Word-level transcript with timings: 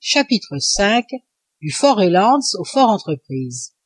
chapitre 0.00 0.56
V, 0.56 1.02
du 1.60 1.70
fort 1.70 1.98
Reliance 1.98 2.56
au 2.58 2.64
fort 2.64 2.88
Entreprise. 2.88 3.76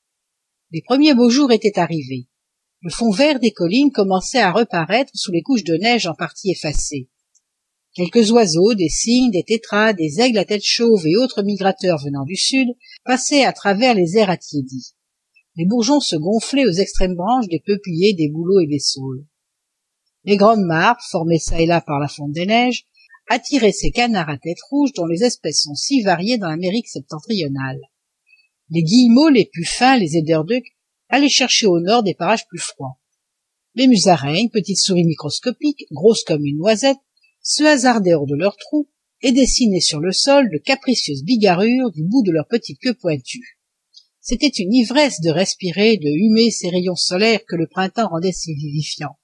Les 0.70 0.80
premiers 0.80 1.12
beaux 1.12 1.28
jours 1.28 1.52
étaient 1.52 1.78
arrivés. 1.78 2.28
Le 2.80 2.88
fond 2.88 3.10
vert 3.10 3.40
des 3.40 3.50
collines 3.50 3.92
commençait 3.92 4.40
à 4.40 4.52
reparaître 4.52 5.10
sous 5.12 5.32
les 5.32 5.42
couches 5.42 5.64
de 5.64 5.76
neige 5.76 6.06
en 6.06 6.14
partie 6.14 6.50
effacées. 6.50 7.10
Quelques 7.92 8.30
oiseaux, 8.30 8.72
des 8.72 8.88
cygnes, 8.88 9.32
des 9.32 9.44
tétras, 9.44 9.92
des 9.92 10.20
aigles 10.20 10.38
à 10.38 10.46
tête 10.46 10.64
chauve 10.64 11.06
et 11.06 11.16
autres 11.16 11.42
migrateurs 11.42 12.02
venant 12.02 12.24
du 12.24 12.36
sud 12.36 12.68
passaient 13.04 13.44
à 13.44 13.52
travers 13.52 13.92
les 13.92 14.16
airs 14.16 14.30
attiédis. 14.30 14.94
Les 15.56 15.66
bourgeons 15.66 16.00
se 16.00 16.16
gonflaient 16.16 16.66
aux 16.66 16.72
extrêmes 16.72 17.16
branches 17.16 17.48
des 17.48 17.60
peupliers, 17.60 18.14
des 18.14 18.30
bouleaux 18.30 18.60
et 18.60 18.66
des 18.66 18.78
saules. 18.78 19.26
Les 20.24 20.36
grandes 20.36 20.64
mares, 20.64 21.00
formées 21.10 21.38
çà 21.38 21.60
et 21.60 21.66
là 21.66 21.80
par 21.80 21.98
la 21.98 22.08
fonte 22.08 22.32
des 22.32 22.44
neiges, 22.44 22.84
attiraient 23.28 23.72
ces 23.72 23.90
canards 23.90 24.28
à 24.28 24.36
tête 24.36 24.60
rouge 24.68 24.92
dont 24.94 25.06
les 25.06 25.24
espèces 25.24 25.62
sont 25.62 25.74
si 25.74 26.02
variées 26.02 26.36
dans 26.36 26.50
l'Amérique 26.50 26.88
septentrionale. 26.88 27.80
Les 28.68 28.82
guillemots, 28.82 29.30
les 29.30 29.46
puffins, 29.46 29.96
les 29.96 30.16
eiderducks 30.16 30.76
allaient 31.08 31.28
chercher 31.28 31.66
au 31.66 31.80
nord 31.80 32.02
des 32.02 32.14
parages 32.14 32.46
plus 32.48 32.58
froids. 32.58 32.98
Les 33.74 33.86
musaraignes, 33.86 34.50
petites 34.50 34.80
souris 34.80 35.04
microscopiques, 35.04 35.86
grosses 35.90 36.24
comme 36.24 36.44
une 36.44 36.58
noisette, 36.58 36.98
se 37.42 37.62
hasardaient 37.62 38.14
hors 38.14 38.26
de 38.26 38.36
leurs 38.36 38.56
trous 38.56 38.90
et 39.22 39.32
dessinaient 39.32 39.80
sur 39.80 40.00
le 40.00 40.12
sol 40.12 40.50
de 40.50 40.58
capricieuses 40.58 41.24
bigarrures 41.24 41.90
du 41.92 42.04
bout 42.04 42.22
de 42.22 42.32
leurs 42.32 42.48
petites 42.48 42.80
queues 42.80 42.94
pointues. 42.94 43.58
C'était 44.20 44.48
une 44.48 44.74
ivresse 44.74 45.20
de 45.20 45.30
respirer, 45.30 45.96
de 45.96 46.08
humer 46.08 46.50
ces 46.50 46.68
rayons 46.68 46.96
solaires 46.96 47.44
que 47.48 47.56
le 47.56 47.66
printemps 47.66 48.08
rendait 48.08 48.32
si 48.32 48.54
vivifiants. 48.54 49.16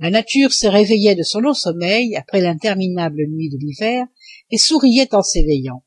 La 0.00 0.10
nature 0.10 0.52
se 0.52 0.66
réveillait 0.66 1.14
de 1.14 1.22
son 1.22 1.38
long 1.38 1.54
sommeil 1.54 2.16
après 2.16 2.40
l'interminable 2.40 3.26
nuit 3.28 3.48
de 3.48 3.58
l'hiver 3.58 4.06
et 4.50 4.58
souriait 4.58 5.14
en 5.14 5.22
s'éveillant. 5.22 5.84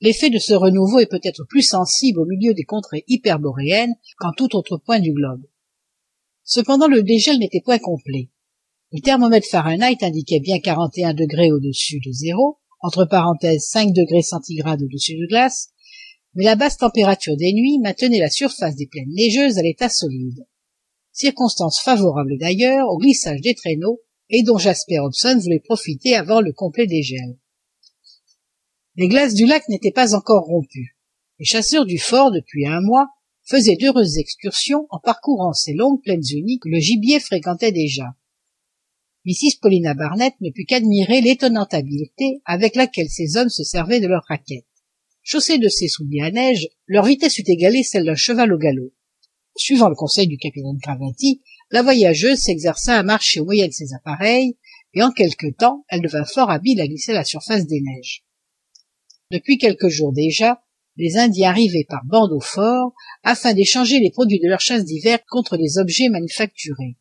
L'effet 0.00 0.28
de 0.28 0.38
ce 0.38 0.54
renouveau 0.54 0.98
est 0.98 1.10
peut-être 1.10 1.44
plus 1.48 1.62
sensible 1.62 2.20
au 2.20 2.26
milieu 2.26 2.52
des 2.52 2.64
contrées 2.64 3.04
hyperboréennes 3.06 3.94
qu'en 4.18 4.32
tout 4.32 4.56
autre 4.56 4.76
point 4.76 4.98
du 4.98 5.12
globe. 5.12 5.44
Cependant 6.42 6.88
le 6.88 7.02
dégel 7.02 7.38
n'était 7.38 7.60
point 7.64 7.78
complet. 7.78 8.30
Le 8.90 9.00
thermomètre 9.00 9.46
Fahrenheit 9.48 9.98
indiquait 10.02 10.40
bien 10.40 10.58
41 10.58 11.14
degrés 11.14 11.52
au-dessus 11.52 12.00
de 12.00 12.10
zéro, 12.10 12.58
entre 12.80 13.04
parenthèses 13.04 13.66
5 13.68 13.92
degrés 13.92 14.22
centigrades 14.22 14.82
au-dessus 14.82 15.16
de 15.16 15.26
glace, 15.26 15.68
mais 16.34 16.44
la 16.44 16.56
basse 16.56 16.78
température 16.78 17.36
des 17.36 17.52
nuits 17.52 17.78
maintenait 17.78 18.18
la 18.18 18.30
surface 18.30 18.74
des 18.74 18.86
plaines 18.86 19.12
neigeuses 19.12 19.58
à 19.58 19.62
l'état 19.62 19.88
solide 19.88 20.44
circonstance 21.18 21.80
favorable 21.80 22.38
d'ailleurs 22.38 22.88
au 22.88 22.96
glissage 22.96 23.40
des 23.40 23.54
traîneaux 23.54 24.00
et 24.30 24.44
dont 24.44 24.56
Jasper 24.56 25.00
Hobson 25.00 25.38
voulait 25.42 25.58
profiter 25.58 26.14
avant 26.14 26.40
le 26.40 26.52
complet 26.52 26.86
dégel. 26.86 27.36
Les 28.94 29.08
glaces 29.08 29.34
du 29.34 29.46
lac 29.46 29.68
n'étaient 29.68 29.90
pas 29.90 30.14
encore 30.14 30.44
rompues. 30.44 30.96
Les 31.40 31.44
chasseurs 31.44 31.86
du 31.86 31.98
fort, 31.98 32.30
depuis 32.30 32.66
un 32.66 32.80
mois, 32.80 33.08
faisaient 33.42 33.76
d'heureuses 33.76 34.18
excursions 34.18 34.86
en 34.90 35.00
parcourant 35.00 35.52
ces 35.52 35.72
longues 35.72 36.02
plaines 36.02 36.26
unies 36.30 36.60
que 36.60 36.68
le 36.68 36.78
gibier 36.78 37.18
fréquentait 37.18 37.72
déjà. 37.72 38.14
Mrs. 39.24 39.58
Paulina 39.60 39.94
Barnett 39.94 40.34
ne 40.40 40.50
put 40.50 40.66
qu'admirer 40.66 41.20
l'étonnante 41.20 41.74
habileté 41.74 42.40
avec 42.44 42.76
laquelle 42.76 43.10
ces 43.10 43.36
hommes 43.36 43.48
se 43.48 43.64
servaient 43.64 44.00
de 44.00 44.06
leurs 44.06 44.26
raquettes. 44.28 44.64
Chaussés 45.22 45.58
de 45.58 45.68
ces 45.68 45.88
souliers 45.88 46.22
à 46.22 46.30
neige, 46.30 46.68
leur 46.86 47.04
vitesse 47.04 47.38
eût 47.38 47.44
égalé 47.46 47.82
celle 47.82 48.04
d'un 48.04 48.14
cheval 48.14 48.52
au 48.52 48.58
galop. 48.58 48.92
Suivant 49.58 49.88
le 49.88 49.96
conseil 49.96 50.28
du 50.28 50.38
capitaine 50.38 50.78
Craventy, 50.80 51.42
la 51.72 51.82
voyageuse 51.82 52.38
s'exerça 52.38 52.96
à 52.96 53.02
marcher 53.02 53.40
au 53.40 53.44
moyen 53.44 53.66
de 53.66 53.72
ses 53.72 53.92
appareils, 53.92 54.56
et 54.94 55.02
en 55.02 55.10
quelque 55.10 55.52
temps 55.52 55.84
elle 55.88 56.00
devint 56.00 56.24
fort 56.24 56.48
habile 56.48 56.80
à 56.80 56.86
glisser 56.86 57.12
la 57.12 57.24
surface 57.24 57.66
des 57.66 57.80
neiges. 57.80 58.22
Depuis 59.32 59.58
quelques 59.58 59.88
jours 59.88 60.12
déjà, 60.12 60.62
les 60.96 61.16
Indiens 61.16 61.50
arrivaient 61.50 61.86
par 61.88 62.04
bande 62.04 62.30
au 62.32 62.40
fort 62.40 62.92
afin 63.24 63.52
d'échanger 63.52 63.98
les 63.98 64.12
produits 64.12 64.38
de 64.38 64.48
leur 64.48 64.60
chasse 64.60 64.84
d'hiver 64.84 65.18
contre 65.28 65.56
des 65.56 65.78
objets 65.78 66.08
manufacturés. 66.08 66.96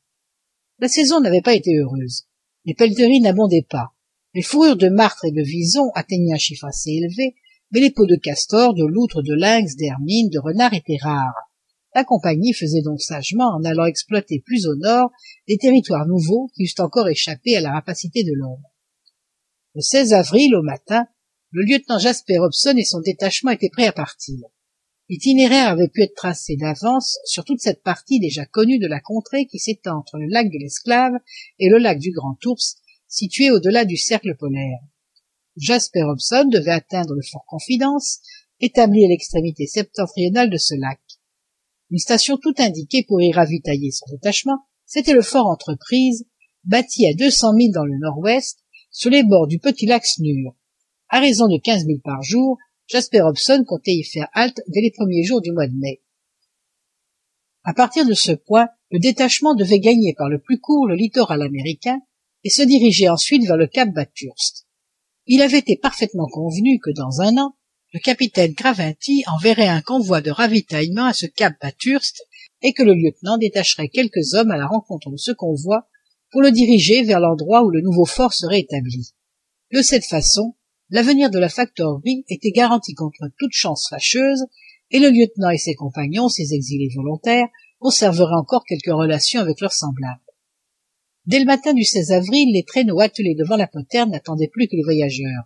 La 0.79 0.87
saison 0.87 1.21
n'avait 1.21 1.41
pas 1.41 1.53
été 1.53 1.75
heureuse. 1.75 2.25
Les 2.65 2.73
pelleteries 2.73 3.21
n'abondaient 3.21 3.67
pas. 3.69 3.93
Les 4.33 4.41
fourrures 4.41 4.77
de 4.77 4.89
martre 4.89 5.25
et 5.25 5.31
de 5.31 5.43
vison 5.43 5.91
atteignaient 5.93 6.33
un 6.33 6.39
chiffre 6.39 6.65
assez 6.65 6.89
élevé, 6.89 7.35
mais 7.69 7.81
les 7.81 7.91
peaux 7.91 8.07
de 8.07 8.15
castor, 8.15 8.73
de 8.73 8.85
loutre, 8.85 9.21
de 9.21 9.35
lynx, 9.35 9.75
d'hermine, 9.75 10.29
de 10.29 10.39
renard 10.39 10.73
étaient 10.73 10.97
rares. 10.99 11.46
La 11.97 12.03
compagnie 12.03 12.53
faisait 12.53 12.83
donc 12.83 13.01
sagement 13.01 13.55
en 13.55 13.63
allant 13.63 13.87
exploiter 13.87 14.39
plus 14.45 14.67
au 14.67 14.75
nord 14.75 15.09
des 15.47 15.57
territoires 15.57 16.05
nouveaux 16.05 16.47
qui 16.53 16.65
eussent 16.65 16.79
encore 16.79 17.09
échappé 17.09 17.57
à 17.57 17.61
la 17.61 17.71
rapacité 17.71 18.23
de 18.23 18.33
l'homme. 18.35 18.61
Le 19.73 19.81
16 19.81 20.13
avril, 20.13 20.53
au 20.55 20.61
matin, 20.61 21.07
le 21.49 21.63
lieutenant 21.63 21.97
Jasper 21.97 22.37
Hobson 22.37 22.75
et 22.77 22.83
son 22.83 22.99
détachement 22.99 23.49
étaient 23.49 23.71
prêts 23.71 23.87
à 23.87 23.93
partir. 23.93 24.37
L'itinéraire 25.09 25.69
avait 25.69 25.87
pu 25.87 26.03
être 26.03 26.13
tracé 26.13 26.55
d'avance 26.55 27.17
sur 27.25 27.43
toute 27.43 27.61
cette 27.61 27.81
partie 27.81 28.19
déjà 28.19 28.45
connue 28.45 28.77
de 28.77 28.85
la 28.85 28.99
contrée 28.99 29.47
qui 29.47 29.57
s'étend 29.57 29.97
entre 29.97 30.19
le 30.19 30.27
lac 30.27 30.51
de 30.51 30.59
l'Esclave 30.59 31.13
et 31.57 31.67
le 31.67 31.79
lac 31.79 31.97
du 31.97 32.11
Grand 32.11 32.37
Ours, 32.45 32.77
situé 33.07 33.49
au-delà 33.49 33.85
du 33.85 33.97
cercle 33.97 34.35
polaire. 34.37 34.81
Jasper 35.55 36.03
Hobson 36.03 36.47
devait 36.47 36.69
atteindre 36.69 37.15
le 37.15 37.23
fort 37.23 37.45
Confidence, 37.47 38.19
établi 38.59 39.03
à 39.03 39.07
l'extrémité 39.07 39.65
septentrionale 39.65 40.51
de 40.51 40.57
ce 40.57 40.75
lac. 40.79 40.99
Une 41.89 41.99
station 41.99 42.37
tout 42.37 42.53
indiquée 42.57 43.05
pour 43.07 43.21
y 43.21 43.31
ravitailler 43.31 43.91
son 43.91 44.05
détachement, 44.11 44.59
c'était 44.85 45.13
le 45.13 45.21
fort 45.21 45.47
Entreprise, 45.47 46.25
bâti 46.63 47.07
à 47.07 47.13
deux 47.13 47.31
cents 47.31 47.53
milles 47.53 47.73
dans 47.73 47.85
le 47.85 47.97
nord-ouest, 47.97 48.59
sur 48.91 49.09
les 49.09 49.23
bords 49.23 49.47
du 49.47 49.59
petit 49.59 49.85
lac 49.85 50.05
Snur. 50.05 50.55
À 51.09 51.19
raison 51.19 51.47
de 51.47 51.59
quinze 51.61 51.85
milles 51.85 52.01
par 52.01 52.21
jour, 52.23 52.57
Jasper 52.87 53.21
Hobson 53.21 53.63
comptait 53.65 53.93
y 53.93 54.03
faire 54.03 54.29
halte 54.33 54.61
dès 54.67 54.81
les 54.81 54.91
premiers 54.91 55.23
jours 55.23 55.41
du 55.41 55.51
mois 55.51 55.67
de 55.67 55.77
mai. 55.77 56.01
À 57.63 57.73
partir 57.73 58.05
de 58.05 58.13
ce 58.13 58.31
point, 58.31 58.69
le 58.91 58.99
détachement 58.99 59.55
devait 59.55 59.79
gagner 59.79 60.13
par 60.17 60.29
le 60.29 60.39
plus 60.39 60.59
court 60.59 60.87
le 60.87 60.95
littoral 60.95 61.41
américain 61.41 61.99
et 62.43 62.49
se 62.49 62.61
diriger 62.61 63.09
ensuite 63.09 63.45
vers 63.45 63.57
le 63.57 63.67
cap 63.67 63.89
Bathurst. 63.93 64.67
Il 65.25 65.41
avait 65.41 65.59
été 65.59 65.75
parfaitement 65.75 66.27
convenu 66.27 66.79
que 66.79 66.91
dans 66.91 67.19
un 67.19 67.37
an, 67.37 67.56
le 67.93 67.99
capitaine 67.99 68.53
Craventy 68.53 69.23
enverrait 69.27 69.67
un 69.67 69.81
convoi 69.81 70.21
de 70.21 70.29
ravitaillement 70.29 71.05
à 71.05 71.13
ce 71.13 71.25
cap 71.25 71.53
Bathurst 71.61 72.21
et 72.61 72.73
que 72.73 72.83
le 72.83 72.93
lieutenant 72.93 73.37
détacherait 73.37 73.87
quelques 73.87 74.33
hommes 74.33 74.51
à 74.51 74.57
la 74.57 74.67
rencontre 74.67 75.09
de 75.09 75.17
ce 75.17 75.31
convoi 75.31 75.87
pour 76.31 76.41
le 76.41 76.51
diriger 76.51 77.03
vers 77.03 77.21
l'endroit 77.21 77.63
où 77.63 77.69
le 77.69 77.81
nouveau 77.81 78.05
fort 78.05 78.33
serait 78.33 78.59
établi. 78.59 79.13
De 79.71 79.81
cette 79.81 80.05
façon, 80.05 80.55
l'avenir 80.89 81.29
de 81.29 81.39
la 81.39 81.49
factorerie 81.49 82.25
était 82.27 82.51
garanti 82.51 82.93
contre 82.93 83.29
toute 83.37 83.53
chance 83.53 83.87
fâcheuse 83.89 84.45
et 84.91 84.99
le 84.99 85.09
lieutenant 85.09 85.49
et 85.49 85.57
ses 85.57 85.75
compagnons, 85.75 86.27
ses 86.27 86.53
exilés 86.53 86.89
volontaires, 86.93 87.47
conserveraient 87.79 88.35
encore 88.35 88.65
quelques 88.65 88.85
relations 88.93 89.39
avec 89.39 89.61
leurs 89.61 89.73
semblables. 89.73 90.21
Dès 91.25 91.39
le 91.39 91.45
matin 91.45 91.73
du 91.73 91.83
16 91.83 92.11
avril, 92.11 92.51
les 92.53 92.63
traîneaux 92.63 92.99
attelés 92.99 93.35
devant 93.35 93.57
la 93.57 93.67
poterne 93.67 94.11
n'attendaient 94.11 94.47
plus 94.47 94.67
que 94.67 94.75
les 94.75 94.83
voyageurs. 94.83 95.43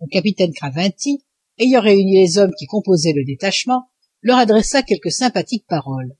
Le 0.00 0.08
capitaine 0.08 0.52
Craventy, 0.52 1.24
ayant 1.58 1.80
réuni 1.80 2.20
les 2.20 2.38
hommes 2.38 2.54
qui 2.58 2.66
composaient 2.66 3.12
le 3.14 3.24
détachement, 3.24 3.88
leur 4.22 4.38
adressa 4.38 4.82
quelques 4.82 5.12
sympathiques 5.12 5.66
paroles. 5.68 6.16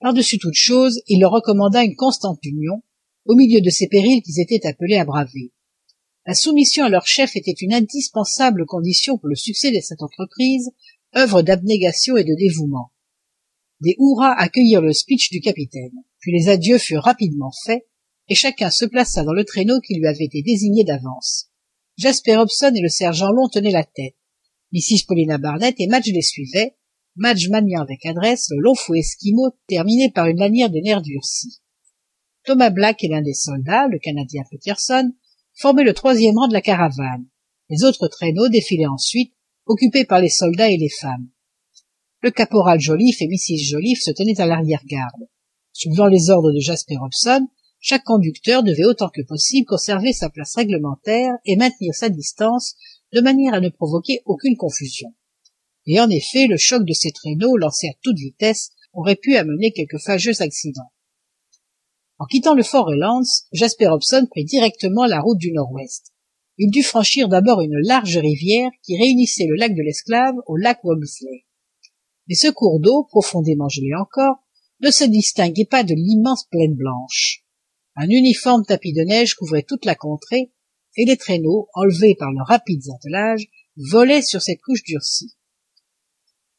Par-dessus 0.00 0.38
toute 0.38 0.54
chose, 0.54 1.00
il 1.06 1.20
leur 1.20 1.32
recommanda 1.32 1.82
une 1.84 1.96
constante 1.96 2.44
union, 2.44 2.82
au 3.24 3.34
milieu 3.34 3.60
de 3.60 3.70
ces 3.70 3.88
périls 3.88 4.22
qu'ils 4.22 4.40
étaient 4.40 4.66
appelés 4.66 4.96
à 4.96 5.04
braver. 5.04 5.52
La 6.26 6.34
soumission 6.34 6.84
à 6.84 6.88
leur 6.88 7.06
chef 7.06 7.36
était 7.36 7.50
une 7.50 7.74
indispensable 7.74 8.64
condition 8.66 9.18
pour 9.18 9.28
le 9.28 9.34
succès 9.34 9.70
de 9.72 9.80
cette 9.80 10.02
entreprise, 10.02 10.70
œuvre 11.16 11.42
d'abnégation 11.42 12.16
et 12.16 12.24
de 12.24 12.34
dévouement. 12.34 12.92
Des 13.80 13.96
hurrahs 13.98 14.38
accueillirent 14.38 14.80
le 14.80 14.92
speech 14.92 15.30
du 15.30 15.40
capitaine, 15.40 15.92
puis 16.20 16.32
les 16.32 16.48
adieux 16.48 16.78
furent 16.78 17.02
rapidement 17.02 17.50
faits, 17.64 17.82
et 18.28 18.36
chacun 18.36 18.70
se 18.70 18.84
plaça 18.84 19.24
dans 19.24 19.32
le 19.32 19.44
traîneau 19.44 19.80
qui 19.80 19.94
lui 19.94 20.06
avait 20.06 20.24
été 20.24 20.42
désigné 20.42 20.84
d'avance. 20.84 21.50
Jasper 21.98 22.36
Hobson 22.36 22.72
et 22.74 22.80
le 22.80 22.88
sergent 22.88 23.32
Long 23.32 23.48
tenaient 23.48 23.72
la 23.72 23.84
tête. 23.84 24.14
Mrs. 24.72 25.06
Paulina 25.06 25.38
Barnett 25.38 25.74
et 25.78 25.86
Madge 25.86 26.10
les 26.12 26.22
suivaient, 26.22 26.76
Madge 27.16 27.48
maniant 27.50 27.82
avec 27.82 28.06
adresse 28.06 28.48
le 28.50 28.62
long 28.62 28.74
fouet 28.74 29.00
esquimau 29.00 29.50
terminé 29.68 30.10
par 30.10 30.26
une 30.26 30.38
lanière 30.38 30.70
de 30.70 30.78
nerfs 30.78 31.02
durcis. 31.02 31.60
Thomas 32.44 32.70
Black 32.70 33.04
et 33.04 33.08
l'un 33.08 33.22
des 33.22 33.34
soldats, 33.34 33.86
le 33.88 33.98
Canadien 33.98 34.42
Peterson, 34.50 35.12
formaient 35.54 35.84
le 35.84 35.92
troisième 35.92 36.38
rang 36.38 36.48
de 36.48 36.54
la 36.54 36.62
caravane. 36.62 37.26
Les 37.68 37.84
autres 37.84 38.08
traîneaux 38.08 38.48
défilaient 38.48 38.86
ensuite, 38.86 39.34
occupés 39.66 40.04
par 40.04 40.20
les 40.20 40.30
soldats 40.30 40.70
et 40.70 40.78
les 40.78 40.88
femmes. 40.88 41.28
Le 42.20 42.30
caporal 42.30 42.80
Joliffe 42.80 43.20
et 43.20 43.28
Mrs. 43.28 43.70
Joliffe 43.70 44.02
se 44.02 44.10
tenaient 44.10 44.40
à 44.40 44.46
l'arrière-garde. 44.46 45.28
Suivant 45.72 46.06
les 46.06 46.30
ordres 46.30 46.52
de 46.52 46.60
Jasper 46.60 46.96
Hobson, 47.00 47.46
chaque 47.80 48.04
conducteur 48.04 48.62
devait 48.62 48.84
autant 48.84 49.08
que 49.08 49.22
possible 49.22 49.66
conserver 49.66 50.12
sa 50.12 50.30
place 50.30 50.54
réglementaire 50.54 51.34
et 51.44 51.56
maintenir 51.56 51.94
sa 51.94 52.08
distance 52.08 52.76
de 53.12 53.20
manière 53.20 53.54
à 53.54 53.60
ne 53.60 53.68
provoquer 53.68 54.22
aucune 54.24 54.56
confusion. 54.56 55.14
Et 55.86 56.00
en 56.00 56.08
effet, 56.10 56.46
le 56.46 56.56
choc 56.56 56.84
de 56.84 56.92
ces 56.92 57.10
traîneaux 57.10 57.56
lancés 57.56 57.88
à 57.88 57.98
toute 58.02 58.16
vitesse 58.16 58.70
aurait 58.92 59.16
pu 59.16 59.36
amener 59.36 59.72
quelques 59.72 60.00
fâcheux 60.00 60.40
accidents. 60.42 60.92
en 62.18 62.26
quittant 62.26 62.54
le 62.54 62.62
fort 62.62 62.86
reliance 62.86 63.46
jasper 63.52 63.88
hobson 63.88 64.26
prit 64.30 64.44
directement 64.44 65.06
la 65.06 65.20
route 65.20 65.38
du 65.38 65.50
nord-ouest 65.50 66.12
il 66.58 66.70
dut 66.70 66.82
franchir 66.82 67.28
d'abord 67.28 67.62
une 67.62 67.78
large 67.78 68.18
rivière 68.18 68.70
qui 68.82 68.98
réunissait 68.98 69.46
le 69.46 69.56
lac 69.56 69.74
de 69.74 69.82
l'esclave 69.82 70.34
au 70.46 70.56
lac 70.56 70.78
Wolseley. 70.84 71.46
mais 72.28 72.34
ce 72.34 72.48
cours 72.48 72.80
d'eau 72.80 73.04
profondément 73.04 73.68
gelé 73.68 73.94
encore 73.98 74.36
ne 74.80 74.90
se 74.90 75.04
distinguait 75.04 75.64
pas 75.64 75.84
de 75.84 75.94
l'immense 75.94 76.44
plaine 76.50 76.74
blanche 76.74 77.44
un 77.96 78.08
uniforme 78.08 78.64
tapis 78.64 78.92
de 78.92 79.02
neige 79.02 79.34
couvrait 79.34 79.64
toute 79.64 79.86
la 79.86 79.94
contrée 79.94 80.51
et 80.96 81.04
les 81.04 81.16
traîneaux 81.16 81.68
enlevés 81.74 82.14
par 82.18 82.30
leurs 82.32 82.46
rapides 82.46 82.90
attelages 82.94 83.48
volaient 83.76 84.22
sur 84.22 84.42
cette 84.42 84.60
couche 84.60 84.82
durcie. 84.82 85.36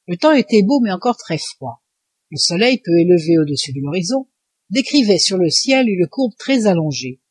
Le 0.08 0.18
temps 0.18 0.34
était 0.34 0.64
beau 0.64 0.80
mais 0.82 0.92
encore 0.92 1.18
très 1.18 1.38
froid. 1.38 1.84
Le 2.30 2.38
soleil 2.38 2.80
peu 2.84 2.92
élevé 2.98 3.38
au-dessus 3.38 3.74
de 3.74 3.80
l'horizon 3.82 4.28
décrivait 4.70 5.20
sur 5.20 5.38
le 5.38 5.50
ciel 5.50 5.88
une 5.88 6.08
courbe 6.08 6.34
très 6.38 6.66
allongée. 6.66 7.22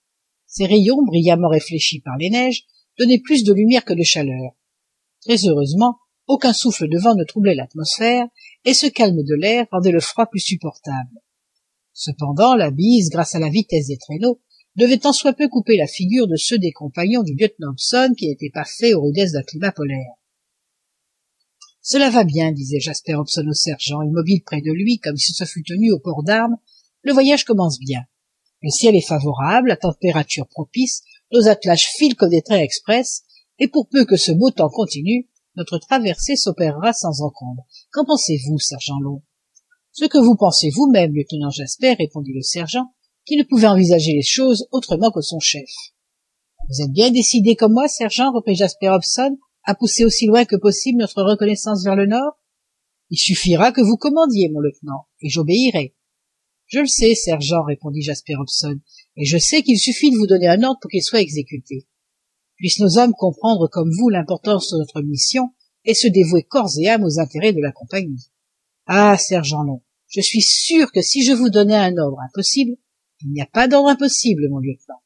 Ses 0.46 0.66
rayons 0.66 1.02
brillamment 1.02 1.48
réfléchis 1.48 2.00
par 2.00 2.16
les 2.16 2.30
neiges 2.30 2.64
donnaient 2.98 3.20
plus 3.20 3.42
de 3.42 3.52
lumière 3.52 3.84
que 3.84 3.94
de 3.94 4.02
chaleur. 4.02 4.52
Très 5.22 5.46
heureusement 5.46 5.96
aucun 6.28 6.52
souffle 6.52 6.88
de 6.88 6.98
vent 6.98 7.14
ne 7.14 7.24
troublait 7.24 7.54
l'atmosphère 7.54 8.26
et 8.64 8.74
ce 8.74 8.86
calme 8.86 9.22
de 9.22 9.34
l'air 9.34 9.66
rendait 9.72 9.90
le 9.90 10.00
froid 10.00 10.26
plus 10.26 10.40
supportable. 10.40 11.20
Cependant 11.92 12.54
la 12.54 12.70
bise 12.70 13.10
grâce 13.10 13.34
à 13.34 13.38
la 13.38 13.50
vitesse 13.50 13.88
des 13.88 13.98
traîneaux 13.98 14.40
devait 14.76 14.98
tant 14.98 15.12
soit 15.12 15.34
peu 15.34 15.48
couper 15.48 15.76
la 15.76 15.86
figure 15.86 16.26
de 16.26 16.36
ceux 16.36 16.58
des 16.58 16.72
compagnons 16.72 17.22
du 17.22 17.34
lieutenant 17.34 17.70
hobson 17.70 18.14
qui 18.16 18.28
n'étaient 18.28 18.50
pas 18.52 18.64
faits 18.64 18.94
aux 18.94 19.02
rudesses 19.02 19.32
d'un 19.32 19.42
climat 19.42 19.72
polaire 19.72 20.14
cela 21.84 22.10
va 22.10 22.22
bien 22.22 22.52
disait 22.52 22.78
jasper 22.78 23.14
hobson 23.14 23.44
au 23.48 23.52
sergent 23.52 24.02
immobile 24.02 24.42
près 24.44 24.60
de 24.60 24.70
lui 24.70 24.98
comme 25.00 25.16
s'il 25.16 25.34
se 25.34 25.44
fût 25.44 25.64
tenu 25.64 25.90
au 25.90 25.98
port 25.98 26.22
d'armes 26.22 26.56
le 27.02 27.12
voyage 27.12 27.44
commence 27.44 27.80
bien. 27.80 28.02
Le 28.62 28.70
ciel 28.70 28.94
est 28.94 29.06
favorable 29.06 29.68
la 29.68 29.76
température 29.76 30.46
propice 30.46 31.02
nos 31.32 31.48
attelages 31.48 31.88
filent 31.96 32.14
comme 32.14 32.30
des 32.30 32.42
trains 32.42 32.60
express 32.60 33.24
et 33.58 33.66
pour 33.66 33.88
peu 33.88 34.04
que 34.04 34.16
ce 34.16 34.30
beau 34.30 34.50
temps 34.50 34.70
continue 34.70 35.28
notre 35.56 35.78
traversée 35.78 36.36
s'opérera 36.36 36.92
sans 36.92 37.20
encombre. 37.20 37.66
Qu'en 37.90 38.04
pensez-vous 38.04 38.60
sergent 38.60 39.00
long? 39.00 39.22
Ce 39.90 40.04
que 40.04 40.18
vous 40.18 40.36
pensez 40.36 40.70
vous-même 40.70 41.12
lieutenant 41.12 41.50
jasper 41.50 41.94
répondit 41.94 42.32
le 42.32 42.42
sergent 42.42 42.94
qui 43.26 43.36
ne 43.36 43.44
pouvait 43.44 43.66
envisager 43.66 44.12
les 44.12 44.22
choses 44.22 44.66
autrement 44.72 45.10
que 45.10 45.20
son 45.20 45.40
chef. 45.40 45.68
Vous 46.68 46.82
êtes 46.82 46.92
bien 46.92 47.10
décidé 47.10 47.56
comme 47.56 47.72
moi 47.72 47.88
sergent 47.88 48.32
reprit 48.32 48.54
jasper 48.54 48.88
hobson 48.88 49.38
à 49.64 49.74
pousser 49.74 50.04
aussi 50.04 50.26
loin 50.26 50.44
que 50.44 50.56
possible 50.56 50.98
notre 50.98 51.22
reconnaissance 51.22 51.84
vers 51.84 51.96
le 51.96 52.06
nord. 52.06 52.32
Il 53.10 53.18
suffira 53.18 53.72
que 53.72 53.80
vous 53.80 53.96
commandiez 53.96 54.48
mon 54.48 54.60
lieutenant 54.60 55.06
et 55.20 55.28
j'obéirai. 55.28 55.94
Je 56.66 56.80
le 56.80 56.86
sais 56.86 57.14
sergent 57.14 57.62
répondit 57.62 58.02
jasper 58.02 58.34
hobson 58.36 58.80
et 59.16 59.24
je 59.24 59.38
sais 59.38 59.62
qu'il 59.62 59.78
suffit 59.78 60.10
de 60.10 60.16
vous 60.16 60.26
donner 60.26 60.48
un 60.48 60.62
ordre 60.62 60.78
pour 60.80 60.90
qu'il 60.90 61.02
soit 61.02 61.20
exécuté. 61.20 61.86
Puissent 62.56 62.80
nos 62.80 62.98
hommes 62.98 63.14
comprendre 63.16 63.68
comme 63.68 63.90
vous 63.98 64.08
l'importance 64.08 64.70
de 64.70 64.78
notre 64.78 65.02
mission 65.02 65.50
et 65.84 65.94
se 65.94 66.06
dévouer 66.08 66.44
corps 66.44 66.70
et 66.78 66.88
âme 66.88 67.04
aux 67.04 67.18
intérêts 67.18 67.52
de 67.52 67.60
la 67.60 67.72
compagnie. 67.72 68.30
Ah 68.86 69.16
sergent 69.18 69.62
long 69.62 69.82
je 70.12 70.20
suis 70.20 70.42
sûr 70.42 70.92
que 70.92 71.00
si 71.00 71.22
je 71.24 71.32
vous 71.32 71.48
donnais 71.48 71.74
un 71.74 71.96
ordre 71.96 72.18
impossible 72.28 72.76
il 73.24 73.32
n'y 73.32 73.40
a 73.40 73.46
pas 73.46 73.68
d'ordre 73.68 73.88
impossible 73.88 74.48
mon 74.50 74.58
lieutenant. 74.58 75.02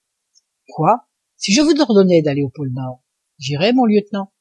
Quoi? 0.68 1.08
Si 1.36 1.52
je 1.52 1.62
vous 1.62 1.80
ordonnais 1.80 2.22
d'aller 2.22 2.42
au 2.42 2.50
pôle 2.50 2.72
nord 2.72 3.02
j'irais 3.38 3.72
mon 3.72 3.84
lieutenant. 3.84 4.32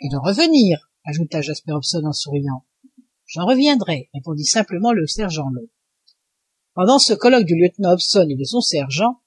Et 0.00 0.08
de 0.08 0.16
revenir 0.16 0.90
ajouta 1.04 1.42
jasper 1.42 1.72
hobson 1.72 2.02
en 2.04 2.12
souriant. 2.12 2.64
J'en 3.26 3.46
reviendrai 3.46 4.10
répondit 4.14 4.44
simplement 4.44 4.92
le 4.92 5.06
sergent 5.06 5.48
long. 5.52 5.68
Pendant 6.74 6.98
ce 6.98 7.12
colloque 7.12 7.44
du 7.44 7.54
lieutenant 7.54 7.92
hobson 7.92 8.26
et 8.28 8.36
de 8.36 8.44
son 8.44 8.60
sergent 8.60 9.20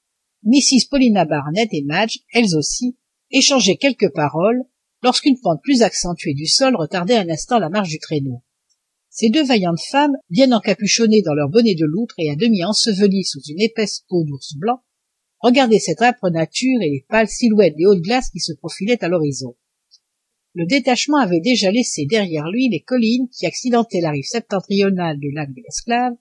mrs 0.44 0.89
paulina 0.89 1.25
barnett 1.25 1.69
et 1.71 1.83
madge 1.83 2.19
elles 2.33 2.56
aussi 2.56 2.97
échangeaient 3.31 3.77
quelques 3.77 4.13
paroles 4.13 4.63
lorsqu'une 5.01 5.39
pente 5.39 5.62
plus 5.63 5.81
accentuée 5.81 6.33
du 6.33 6.45
sol 6.45 6.75
retardait 6.75 7.18
un 7.18 7.30
instant 7.30 7.57
la 7.57 7.69
marche 7.69 7.89
du 7.89 8.00
traîneau 8.00 8.44
ces 9.16 9.30
deux 9.30 9.46
vaillantes 9.46 9.80
femmes 9.80 10.18
bien 10.30 10.52
encapuchonnées 10.52 11.22
dans 11.22 11.34
leurs 11.34 11.48
bonnets 11.48 11.76
de 11.76 11.86
loutre 11.86 12.16
et 12.18 12.30
à 12.30 12.36
demi 12.36 12.66
ensevelies 12.66 13.24
sous 13.24 13.40
une 13.48 13.62
épaisse 13.62 14.04
peau 14.10 14.26
d'ours 14.26 14.58
blanc. 14.58 14.82
Regardaient 15.40 15.80
cette 15.80 16.02
âpre 16.02 16.30
nature 16.30 16.82
et 16.82 16.90
les 16.90 17.06
pâles 17.08 17.30
silhouettes 17.30 17.78
des 17.78 17.86
hautes 17.86 18.02
glaces 18.02 18.30
qui 18.30 18.42
se 18.42 18.52
profilaient 18.52 19.02
à 19.02 19.08
l'horizon. 19.08 19.56
Le 20.54 20.66
détachement 20.66 21.20
avait 21.20 21.40
déjà 21.40 21.72
laissé 21.72 22.06
derrière 22.06 22.52
lui 22.52 22.68
les 22.68 22.82
collines 22.82 23.30
qui 23.30 23.46
accidentaient 23.46 24.02
la 24.02 24.12
rive 24.12 24.26
septentrionale 24.26 25.18
du 25.18 25.32
lac 25.32 25.50
de 25.50 25.62
l'esclave 25.64 26.14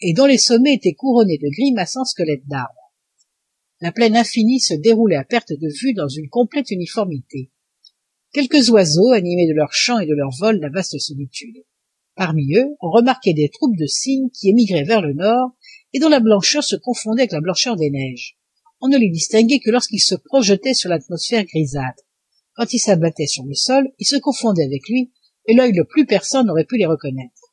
et 0.00 0.12
dont 0.12 0.26
les 0.26 0.36
sommets 0.36 0.74
étaient 0.74 0.92
couronnés 0.92 1.38
de 1.38 1.48
grimaçants 1.50 2.04
squelettes 2.04 2.46
d'arbres. 2.46 2.92
La 3.80 3.90
plaine 3.90 4.16
infinie 4.16 4.60
se 4.60 4.74
déroulait 4.74 5.16
à 5.16 5.24
perte 5.24 5.52
de 5.54 5.68
vue 5.80 5.94
dans 5.94 6.08
une 6.08 6.28
complète 6.28 6.70
uniformité. 6.70 7.50
Quelques 8.34 8.68
oiseaux 8.68 9.12
animaient 9.12 9.48
de 9.48 9.56
leur 9.56 9.72
chant 9.72 9.98
et 9.98 10.06
de 10.06 10.14
leur 10.14 10.30
vol 10.38 10.60
la 10.60 10.68
vaste 10.68 10.98
solitude 10.98 11.64
parmi 12.16 12.54
eux 12.56 12.76
on 12.80 12.90
remarquait 12.90 13.34
des 13.34 13.48
troupes 13.48 13.76
de 13.76 13.86
cygnes 13.86 14.30
qui 14.30 14.48
émigraient 14.48 14.84
vers 14.84 15.00
le 15.00 15.12
nord 15.14 15.50
et 15.92 15.98
dont 15.98 16.08
la 16.08 16.20
blancheur 16.20 16.64
se 16.64 16.76
confondait 16.76 17.22
avec 17.22 17.32
la 17.32 17.40
blancheur 17.40 17.76
des 17.76 17.90
neiges. 17.90 18.36
On 18.80 18.88
ne 18.88 18.98
les 18.98 19.10
distinguait 19.10 19.60
que 19.60 19.70
lorsqu'ils 19.70 20.02
se 20.02 20.14
projetaient 20.14 20.74
sur 20.74 20.90
l'atmosphère 20.90 21.44
grisâtre. 21.44 22.02
Quand 22.54 22.72
ils 22.72 22.78
s'abattaient 22.78 23.26
sur 23.26 23.44
le 23.44 23.54
sol 23.54 23.88
ils 23.98 24.06
se 24.06 24.16
confondaient 24.16 24.64
avec 24.64 24.88
lui 24.88 25.12
et 25.46 25.54
l'œil 25.54 25.72
le 25.72 25.84
plus 25.84 26.06
perçant 26.06 26.44
n'aurait 26.44 26.64
pu 26.64 26.76
les 26.76 26.86
reconnaître 26.86 27.43